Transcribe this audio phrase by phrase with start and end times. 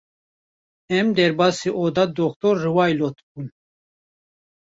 [0.97, 2.55] Em derbasî oda Dr.
[2.63, 3.47] Rweylot bûn.